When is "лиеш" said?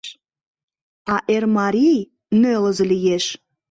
2.91-3.25